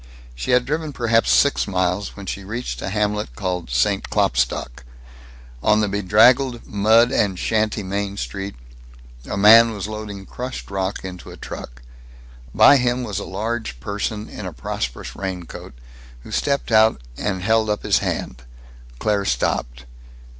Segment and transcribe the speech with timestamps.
[0.33, 4.09] She had driven perhaps six miles when she reached a hamlet called St.
[4.09, 4.83] Klopstock.
[5.61, 8.55] On the bedraggled mud and shanty main street
[9.29, 11.83] a man was loading crushed rock into a truck.
[12.51, 15.75] By him was a large person in a prosperous raincoat,
[16.21, 18.41] who stepped out, held up his hand.
[18.97, 19.85] Claire stopped.